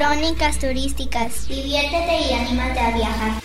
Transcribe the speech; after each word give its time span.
Crónicas 0.00 0.58
turísticas. 0.58 1.46
Diviértete 1.46 2.30
y 2.30 2.32
anímate 2.32 2.80
a 2.80 2.96
viajar. 2.96 3.42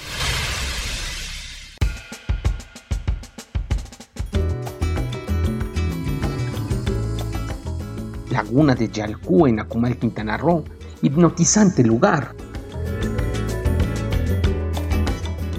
Laguna 8.31 8.73
de 8.73 8.87
Yalcú 8.87 9.47
en 9.47 9.59
Acumal, 9.59 9.97
Quintana 9.97 10.37
Roo. 10.37 10.63
Hipnotizante 11.01 11.83
lugar. 11.83 12.33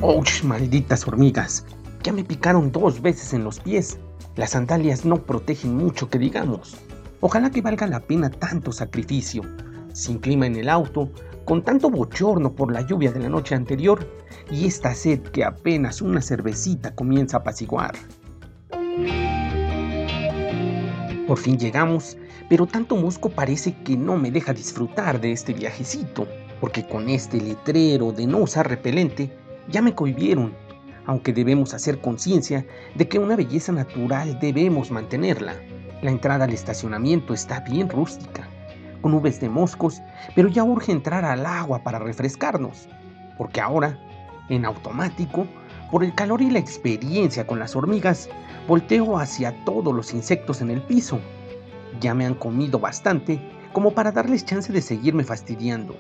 ¡Oh, 0.01 0.23
malditas 0.45 1.07
hormigas! 1.07 1.67
Ya 2.05 2.15
me 2.15 2.25
picaron 2.25 2.73
dos 2.73 3.03
veces 3.03 3.35
en 3.35 3.45
los 3.45 3.61
pies. 3.61 3.99
Las 4.37 4.53
sandalias 4.53 5.05
no 5.05 5.19
protegen 5.19 5.77
mucho 5.77 6.09
que 6.09 6.19
digamos. 6.19 6.75
Ojalá 7.21 7.51
que 7.51 7.61
valga 7.61 7.87
la 7.87 8.01
pena 8.01 8.31
tanto 8.31 8.73
sacrificio. 8.73 9.43
Sin 9.97 10.19
clima 10.19 10.45
en 10.45 10.57
el 10.57 10.69
auto, 10.69 11.11
con 11.47 11.63
tanto 11.63 11.89
bochorno 11.89 12.55
por 12.55 12.71
la 12.71 12.83
lluvia 12.83 13.11
de 13.13 13.21
la 13.21 13.31
noche 13.31 13.55
anterior 13.55 14.07
y 14.51 14.67
esta 14.67 14.93
sed 14.93 15.23
que 15.23 15.43
apenas 15.43 16.03
una 16.03 16.21
cervecita 16.21 16.95
comienza 16.95 17.39
a 17.39 17.41
apaciguar. 17.41 17.95
Por 21.27 21.39
fin 21.39 21.59
llegamos, 21.59 22.19
pero 22.51 22.67
tanto 22.67 22.97
mosco 22.97 23.31
parece 23.31 23.75
que 23.85 23.97
no 23.97 24.19
me 24.19 24.31
deja 24.31 24.53
disfrutar 24.53 25.19
de 25.19 25.33
este 25.33 25.55
viajecito, 25.55 26.29
porque 26.61 26.87
con 26.87 27.09
este 27.09 27.41
letrero 27.41 28.13
de 28.13 28.27
no 28.27 28.41
usar 28.41 28.69
repelente 28.69 29.35
ya 29.71 29.81
me 29.81 29.95
cohibieron, 29.95 30.53
aunque 31.07 31.33
debemos 31.33 31.73
hacer 31.73 32.03
conciencia 32.03 32.67
de 32.97 33.09
que 33.09 33.19
una 33.19 33.35
belleza 33.35 33.73
natural 33.73 34.39
debemos 34.41 34.91
mantenerla. 34.91 35.55
La 36.03 36.11
entrada 36.11 36.45
al 36.45 36.53
estacionamiento 36.53 37.33
está 37.33 37.61
bien 37.61 37.89
rústica, 37.89 38.47
nubes 39.09 39.41
de 39.41 39.49
moscos, 39.49 40.03
pero 40.35 40.49
ya 40.49 40.65
urge 40.65 40.93
entrar 40.93 41.25
al 41.25 41.47
agua 41.47 41.83
para 41.83 41.99
refrescarnos, 41.99 42.89
porque 43.37 43.61
ahora, 43.61 43.99
en 44.49 44.65
automático, 44.65 45.47
por 45.91 46.03
el 46.03 46.15
calor 46.15 46.43
y 46.43 46.51
la 46.51 46.59
experiencia 46.59 47.47
con 47.47 47.59
las 47.59 47.77
hormigas, 47.77 48.29
volteo 48.67 49.19
hacia 49.19 49.65
todos 49.65 49.95
los 49.95 50.13
insectos 50.13 50.61
en 50.61 50.71
el 50.71 50.83
piso. 50.83 51.21
Ya 52.01 52.15
me 52.15 52.27
han 52.27 52.35
comido 52.35 52.79
bastante 52.79 53.41
como 53.73 53.93
para 53.93 54.13
darles 54.13 54.45
chance 54.45 54.73
de 54.73 54.83
seguirme 54.83 55.23
fastidiando. 55.23 55.97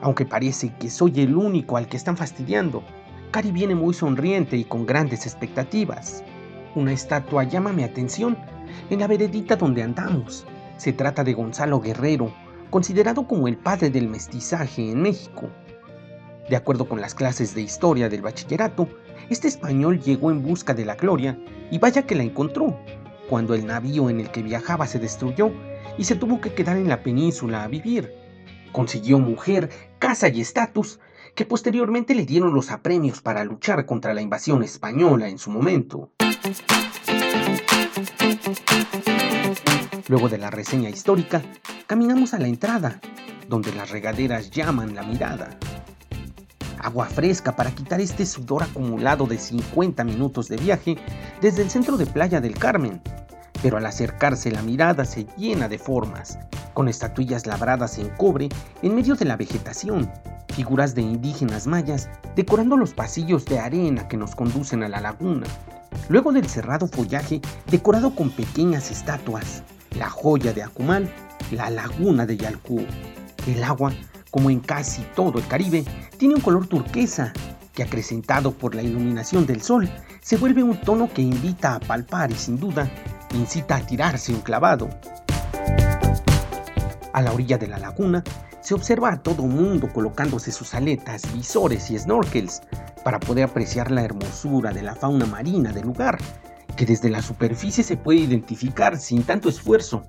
Aunque 0.00 0.26
parece 0.26 0.74
que 0.74 0.90
soy 0.90 1.20
el 1.20 1.36
único 1.36 1.76
al 1.76 1.86
que 1.86 1.96
están 1.96 2.16
fastidiando, 2.16 2.82
Cari 3.30 3.50
viene 3.50 3.74
muy 3.74 3.94
sonriente 3.94 4.56
y 4.56 4.64
con 4.64 4.86
grandes 4.86 5.26
expectativas. 5.26 6.22
Una 6.74 6.92
estatua 6.92 7.44
llama 7.44 7.72
mi 7.72 7.82
atención 7.82 8.36
en 8.90 9.00
la 9.00 9.06
veredita 9.06 9.56
donde 9.56 9.82
andamos. 9.82 10.46
Se 10.76 10.92
trata 10.92 11.24
de 11.24 11.32
Gonzalo 11.32 11.80
Guerrero, 11.80 12.32
considerado 12.74 13.28
como 13.28 13.46
el 13.46 13.56
padre 13.56 13.88
del 13.88 14.08
mestizaje 14.08 14.90
en 14.90 15.00
México. 15.00 15.48
De 16.50 16.56
acuerdo 16.56 16.88
con 16.88 17.00
las 17.00 17.14
clases 17.14 17.54
de 17.54 17.62
historia 17.62 18.08
del 18.08 18.20
bachillerato, 18.20 18.88
este 19.30 19.46
español 19.46 20.00
llegó 20.00 20.32
en 20.32 20.42
busca 20.42 20.74
de 20.74 20.84
la 20.84 20.96
gloria 20.96 21.38
y 21.70 21.78
vaya 21.78 22.04
que 22.04 22.16
la 22.16 22.24
encontró, 22.24 22.76
cuando 23.30 23.54
el 23.54 23.64
navío 23.64 24.10
en 24.10 24.18
el 24.18 24.32
que 24.32 24.42
viajaba 24.42 24.88
se 24.88 24.98
destruyó 24.98 25.52
y 25.98 26.02
se 26.02 26.16
tuvo 26.16 26.40
que 26.40 26.52
quedar 26.52 26.76
en 26.76 26.88
la 26.88 27.04
península 27.04 27.62
a 27.62 27.68
vivir. 27.68 28.12
Consiguió 28.72 29.20
mujer, 29.20 29.70
casa 30.00 30.28
y 30.28 30.40
estatus 30.40 30.98
que 31.36 31.46
posteriormente 31.46 32.12
le 32.16 32.26
dieron 32.26 32.54
los 32.54 32.72
apremios 32.72 33.22
para 33.22 33.44
luchar 33.44 33.86
contra 33.86 34.14
la 34.14 34.20
invasión 34.20 34.64
española 34.64 35.28
en 35.28 35.38
su 35.38 35.52
momento. 35.52 36.10
Luego 40.08 40.28
de 40.28 40.36
la 40.36 40.50
reseña 40.50 40.90
histórica, 40.90 41.40
caminamos 41.86 42.34
a 42.34 42.38
la 42.38 42.46
entrada, 42.46 43.00
donde 43.48 43.72
las 43.72 43.90
regaderas 43.90 44.50
llaman 44.50 44.94
la 44.94 45.02
mirada. 45.02 45.56
Agua 46.78 47.06
fresca 47.06 47.56
para 47.56 47.70
quitar 47.70 48.02
este 48.02 48.26
sudor 48.26 48.64
acumulado 48.64 49.26
de 49.26 49.38
50 49.38 50.04
minutos 50.04 50.48
de 50.48 50.58
viaje 50.58 50.98
desde 51.40 51.62
el 51.62 51.70
centro 51.70 51.96
de 51.96 52.04
Playa 52.04 52.42
del 52.42 52.58
Carmen. 52.58 53.00
Pero 53.62 53.78
al 53.78 53.86
acercarse 53.86 54.50
la 54.50 54.60
mirada 54.60 55.06
se 55.06 55.26
llena 55.38 55.68
de 55.68 55.78
formas, 55.78 56.38
con 56.74 56.88
estatuillas 56.88 57.46
labradas 57.46 57.98
en 57.98 58.10
cobre 58.10 58.50
en 58.82 58.94
medio 58.94 59.14
de 59.14 59.24
la 59.24 59.38
vegetación, 59.38 60.12
figuras 60.54 60.94
de 60.94 61.00
indígenas 61.00 61.66
mayas 61.66 62.10
decorando 62.36 62.76
los 62.76 62.92
pasillos 62.92 63.46
de 63.46 63.58
arena 63.58 64.06
que 64.06 64.18
nos 64.18 64.34
conducen 64.34 64.82
a 64.82 64.88
la 64.90 65.00
laguna. 65.00 65.46
Luego 66.10 66.30
del 66.30 66.46
cerrado 66.46 66.88
follaje 66.88 67.40
decorado 67.70 68.14
con 68.14 68.28
pequeñas 68.28 68.90
estatuas, 68.90 69.62
la 69.96 70.10
joya 70.10 70.52
de 70.52 70.62
Acumal, 70.62 71.12
la 71.50 71.70
laguna 71.70 72.26
de 72.26 72.36
Yalcú. 72.36 72.84
El 73.46 73.62
agua, 73.62 73.92
como 74.30 74.50
en 74.50 74.60
casi 74.60 75.02
todo 75.14 75.38
el 75.38 75.46
Caribe, 75.46 75.84
tiene 76.18 76.34
un 76.34 76.40
color 76.40 76.66
turquesa 76.66 77.32
que 77.72 77.82
acrecentado 77.82 78.52
por 78.52 78.74
la 78.74 78.82
iluminación 78.82 79.46
del 79.46 79.62
sol 79.62 79.88
se 80.20 80.36
vuelve 80.36 80.62
un 80.62 80.80
tono 80.80 81.12
que 81.12 81.22
invita 81.22 81.74
a 81.74 81.80
palpar 81.80 82.30
y 82.30 82.34
sin 82.34 82.58
duda 82.58 82.88
incita 83.34 83.76
a 83.76 83.86
tirarse 83.86 84.32
un 84.32 84.40
clavado. 84.40 84.88
A 87.12 87.22
la 87.22 87.32
orilla 87.32 87.58
de 87.58 87.68
la 87.68 87.78
laguna 87.78 88.22
se 88.60 88.74
observa 88.74 89.12
a 89.12 89.22
todo 89.22 89.42
mundo 89.42 89.92
colocándose 89.92 90.50
sus 90.50 90.74
aletas, 90.74 91.22
visores 91.34 91.90
y 91.90 91.98
snorkels 91.98 92.62
para 93.04 93.20
poder 93.20 93.44
apreciar 93.44 93.90
la 93.90 94.02
hermosura 94.02 94.72
de 94.72 94.82
la 94.82 94.94
fauna 94.94 95.26
marina 95.26 95.72
del 95.72 95.84
lugar, 95.84 96.18
que 96.74 96.86
desde 96.86 97.10
la 97.10 97.22
superficie 97.22 97.84
se 97.84 97.96
puede 97.96 98.20
identificar 98.20 98.98
sin 98.98 99.22
tanto 99.22 99.48
esfuerzo, 99.48 100.04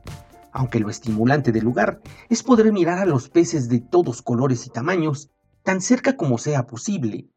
aunque 0.51 0.79
lo 0.79 0.89
estimulante 0.89 1.51
del 1.51 1.63
lugar 1.63 2.01
es 2.29 2.43
poder 2.43 2.71
mirar 2.71 2.99
a 2.99 3.05
los 3.05 3.29
peces 3.29 3.69
de 3.69 3.79
todos 3.79 4.21
colores 4.21 4.65
y 4.65 4.69
tamaños, 4.69 5.29
tan 5.63 5.81
cerca 5.81 6.15
como 6.15 6.37
sea 6.37 6.65
posible. 6.65 7.29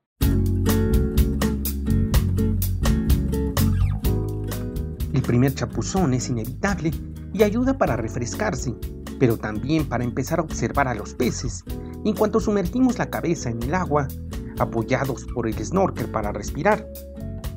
El 5.13 5.23
primer 5.23 5.55
chapuzón 5.55 6.15
es 6.15 6.29
inevitable 6.29 6.93
y 7.33 7.43
ayuda 7.43 7.77
para 7.77 7.97
refrescarse, 7.97 8.75
pero 9.19 9.37
también 9.37 9.89
para 9.89 10.05
empezar 10.05 10.39
a 10.39 10.43
observar 10.43 10.89
a 10.89 10.95
los 10.95 11.15
peces 11.15 11.65
en 12.05 12.15
cuanto 12.15 12.41
sumergimos 12.41 12.99
la 12.99 13.11
cabeza 13.11 13.51
en 13.51 13.63
el 13.63 13.75
agua, 13.75 14.07
apoyados 14.59 15.27
por 15.35 15.49
el 15.49 15.55
snorkel 15.55 16.07
para 16.07 16.33
respirar. 16.33 16.87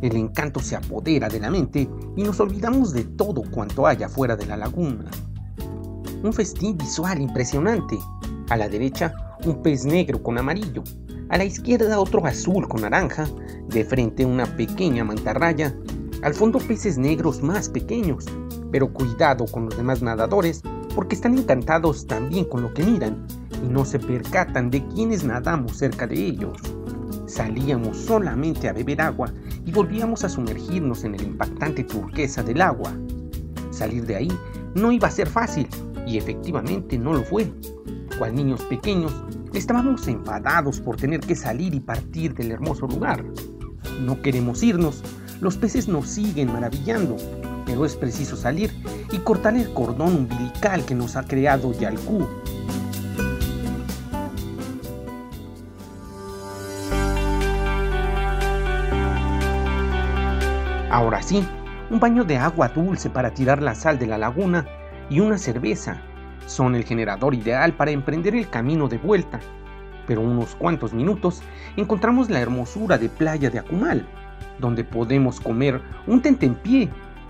El 0.01 0.15
encanto 0.15 0.59
se 0.59 0.75
apodera 0.75 1.29
de 1.29 1.39
la 1.39 1.51
mente 1.51 1.87
y 2.15 2.23
nos 2.23 2.39
olvidamos 2.39 2.91
de 2.91 3.03
todo 3.03 3.43
cuanto 3.51 3.85
haya 3.85 4.09
fuera 4.09 4.35
de 4.35 4.47
la 4.47 4.57
laguna. 4.57 5.11
Un 6.23 6.33
festín 6.33 6.77
visual 6.77 7.21
impresionante. 7.21 7.99
A 8.49 8.57
la 8.57 8.67
derecha, 8.67 9.13
un 9.45 9.61
pez 9.61 9.85
negro 9.85 10.21
con 10.23 10.37
amarillo. 10.37 10.83
A 11.29 11.37
la 11.37 11.45
izquierda, 11.45 11.99
otro 11.99 12.25
azul 12.25 12.67
con 12.67 12.81
naranja. 12.81 13.27
De 13.69 13.85
frente, 13.85 14.25
una 14.25 14.45
pequeña 14.45 15.03
mantarraya. 15.03 15.75
Al 16.23 16.33
fondo, 16.33 16.59
peces 16.59 16.97
negros 16.97 17.43
más 17.43 17.69
pequeños. 17.69 18.25
Pero 18.71 18.91
cuidado 18.91 19.45
con 19.45 19.65
los 19.65 19.77
demás 19.77 20.01
nadadores, 20.01 20.63
porque 20.95 21.15
están 21.15 21.37
encantados 21.37 22.07
también 22.07 22.45
con 22.45 22.63
lo 22.63 22.73
que 22.73 22.83
miran 22.83 23.25
y 23.63 23.67
no 23.67 23.85
se 23.85 23.99
percatan 23.99 24.69
de 24.69 24.85
quienes 24.87 25.23
nadamos 25.23 25.77
cerca 25.77 26.07
de 26.07 26.15
ellos. 26.15 26.57
Salíamos 27.27 27.97
solamente 27.97 28.67
a 28.67 28.73
beber 28.73 29.01
agua 29.01 29.31
y 29.65 29.71
volvíamos 29.71 30.23
a 30.23 30.29
sumergirnos 30.29 31.03
en 31.03 31.15
el 31.15 31.23
impactante 31.23 31.83
turquesa 31.83 32.43
del 32.43 32.61
agua. 32.61 32.93
Salir 33.71 34.05
de 34.05 34.15
ahí 34.15 34.31
no 34.75 34.91
iba 34.91 35.07
a 35.07 35.11
ser 35.11 35.27
fácil, 35.27 35.67
y 36.05 36.17
efectivamente 36.17 36.97
no 36.97 37.13
lo 37.13 37.23
fue. 37.23 37.51
Cual 38.17 38.35
niños 38.35 38.61
pequeños, 38.63 39.13
estábamos 39.53 40.07
enfadados 40.07 40.79
por 40.79 40.97
tener 40.97 41.19
que 41.19 41.35
salir 41.35 41.73
y 41.73 41.79
partir 41.79 42.33
del 42.33 42.51
hermoso 42.51 42.87
lugar. 42.87 43.23
No 44.01 44.21
queremos 44.21 44.61
irnos, 44.63 45.03
los 45.39 45.57
peces 45.57 45.87
nos 45.87 46.07
siguen 46.07 46.51
maravillando, 46.51 47.17
pero 47.65 47.85
es 47.85 47.95
preciso 47.95 48.35
salir 48.35 48.71
y 49.11 49.17
cortar 49.19 49.55
el 49.55 49.73
cordón 49.73 50.15
umbilical 50.15 50.85
que 50.85 50.95
nos 50.95 51.15
ha 51.15 51.23
creado 51.23 51.71
Yalcú. 51.73 52.27
Ahora 60.91 61.23
sí, 61.23 61.47
un 61.89 62.01
baño 62.01 62.25
de 62.25 62.35
agua 62.37 62.67
dulce 62.67 63.09
para 63.09 63.31
tirar 63.31 63.61
la 63.61 63.75
sal 63.75 63.97
de 63.97 64.07
la 64.07 64.17
laguna 64.17 64.65
y 65.09 65.21
una 65.21 65.37
cerveza 65.37 66.01
son 66.47 66.75
el 66.75 66.83
generador 66.83 67.33
ideal 67.33 67.71
para 67.71 67.91
emprender 67.91 68.35
el 68.35 68.49
camino 68.49 68.89
de 68.89 68.97
vuelta. 68.97 69.39
Pero 70.05 70.19
unos 70.19 70.53
cuantos 70.55 70.91
minutos 70.91 71.43
encontramos 71.77 72.29
la 72.29 72.41
hermosura 72.41 72.97
de 72.97 73.07
playa 73.07 73.49
de 73.49 73.59
Acumal, 73.59 74.05
donde 74.59 74.83
podemos 74.83 75.39
comer 75.39 75.81
un 76.07 76.21
tentempié 76.21 76.89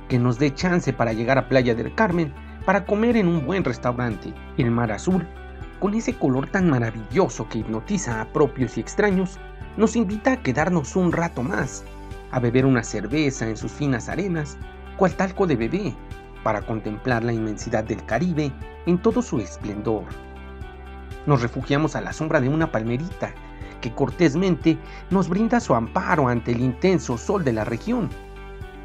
que 0.09 0.17
nos 0.17 0.39
dé 0.39 0.51
chance 0.55 0.91
para 0.91 1.13
llegar 1.13 1.37
a 1.37 1.47
Playa 1.47 1.75
del 1.75 1.93
Carmen 1.93 2.33
para 2.65 2.83
comer 2.83 3.15
en 3.15 3.27
un 3.27 3.45
buen 3.45 3.63
restaurante. 3.63 4.33
El 4.57 4.71
mar 4.71 4.91
azul, 4.91 5.27
con 5.79 5.93
ese 5.93 6.15
color 6.15 6.47
tan 6.49 6.67
maravilloso 6.67 7.47
que 7.47 7.59
hipnotiza 7.59 8.21
a 8.21 8.25
propios 8.25 8.75
y 8.79 8.81
extraños, 8.81 9.37
nos 9.77 9.95
invita 9.95 10.31
a 10.31 10.37
quedarnos 10.37 10.95
un 10.95 11.11
rato 11.11 11.43
más, 11.43 11.85
a 12.31 12.39
beber 12.39 12.65
una 12.65 12.83
cerveza 12.83 13.47
en 13.47 13.57
sus 13.57 13.71
finas 13.71 14.09
arenas, 14.09 14.57
cual 14.97 15.13
talco 15.15 15.47
de 15.47 15.55
bebé, 15.55 15.95
para 16.43 16.61
contemplar 16.61 17.23
la 17.23 17.33
inmensidad 17.33 17.83
del 17.83 18.03
Caribe 18.05 18.51
en 18.85 18.97
todo 18.97 19.21
su 19.21 19.39
esplendor. 19.39 20.05
Nos 21.25 21.41
refugiamos 21.41 21.95
a 21.95 22.01
la 22.01 22.13
sombra 22.13 22.41
de 22.41 22.49
una 22.49 22.71
palmerita 22.71 23.33
que 23.79 23.93
cortésmente 23.93 24.77
nos 25.09 25.27
brinda 25.27 25.59
su 25.59 25.75
amparo 25.75 26.27
ante 26.27 26.51
el 26.51 26.61
intenso 26.61 27.17
sol 27.17 27.43
de 27.43 27.53
la 27.53 27.63
región. 27.63 28.09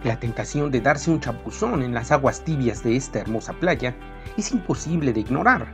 La 0.04 0.18
tentación 0.18 0.70
de 0.70 0.80
darse 0.80 1.10
un 1.10 1.20
chapuzón 1.20 1.82
en 1.82 1.94
las 1.94 2.12
aguas 2.12 2.42
tibias 2.42 2.82
de 2.82 2.96
esta 2.96 3.20
hermosa 3.20 3.52
playa 3.54 3.94
es 4.36 4.52
imposible 4.52 5.12
de 5.12 5.20
ignorar, 5.20 5.66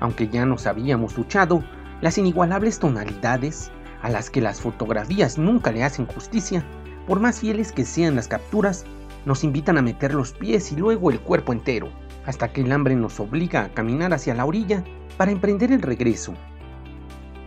aunque 0.00 0.28
ya 0.28 0.44
nos 0.44 0.66
habíamos 0.66 1.14
duchado 1.14 1.62
las 2.00 2.18
inigualables 2.18 2.78
tonalidades 2.78 3.70
a 4.02 4.08
las 4.10 4.30
que 4.30 4.40
las 4.40 4.60
fotografías 4.60 5.38
nunca 5.38 5.72
le 5.72 5.84
hacen 5.84 6.06
justicia, 6.06 6.64
por 7.06 7.20
más 7.20 7.40
fieles 7.40 7.72
que 7.72 7.84
sean 7.84 8.16
las 8.16 8.28
capturas, 8.28 8.84
nos 9.24 9.44
invitan 9.44 9.78
a 9.78 9.82
meter 9.82 10.14
los 10.14 10.32
pies 10.32 10.72
y 10.72 10.76
luego 10.76 11.10
el 11.10 11.20
cuerpo 11.20 11.52
entero, 11.52 11.90
hasta 12.26 12.52
que 12.52 12.62
el 12.62 12.72
hambre 12.72 12.94
nos 12.96 13.20
obliga 13.20 13.64
a 13.64 13.68
caminar 13.74 14.12
hacia 14.12 14.34
la 14.34 14.44
orilla 14.44 14.84
para 15.16 15.32
emprender 15.32 15.72
el 15.72 15.82
regreso. 15.82 16.34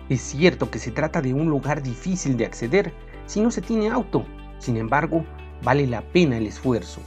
Es 0.10 0.22
cierto 0.22 0.70
que 0.70 0.80
se 0.80 0.92
trata 0.92 1.22
de 1.22 1.34
un 1.34 1.50
lugar 1.50 1.82
difícil 1.82 2.38
de 2.38 2.46
acceder 2.46 2.94
si 3.26 3.42
no 3.42 3.52
se 3.52 3.62
tiene 3.62 3.90
auto, 3.90 4.26
sin 4.60 4.78
embargo, 4.78 5.26
vale 5.64 5.88
la 5.88 6.02
pena 6.02 6.38
el 6.38 6.48
esfuerzo. 6.48 7.02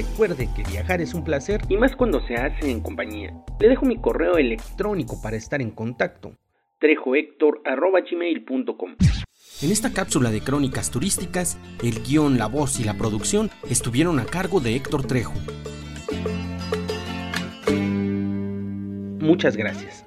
Recuerde 0.00 0.48
que 0.56 0.62
viajar 0.62 1.02
es 1.02 1.12
un 1.12 1.24
placer 1.24 1.60
y 1.68 1.76
más 1.76 1.94
cuando 1.94 2.26
se 2.26 2.34
hace 2.34 2.70
en 2.70 2.80
compañía. 2.80 3.34
Le 3.60 3.68
dejo 3.68 3.84
mi 3.84 4.00
correo 4.00 4.38
electrónico 4.38 5.20
para 5.20 5.36
estar 5.36 5.60
en 5.60 5.70
contacto. 5.70 6.32
trejohector.gmail.com 6.78 8.96
En 9.60 9.70
esta 9.70 9.92
cápsula 9.92 10.30
de 10.30 10.40
crónicas 10.40 10.90
turísticas, 10.90 11.58
el 11.82 12.02
guion, 12.02 12.38
la 12.38 12.46
voz 12.46 12.80
y 12.80 12.84
la 12.84 12.94
producción 12.94 13.50
estuvieron 13.68 14.18
a 14.20 14.24
cargo 14.24 14.60
de 14.60 14.74
Héctor 14.74 15.06
Trejo. 15.06 15.34
Muchas 19.20 19.54
gracias. 19.54 20.06